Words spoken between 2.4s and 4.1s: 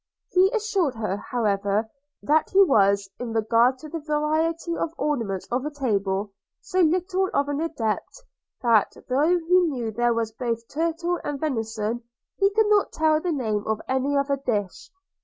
he was, in regard to the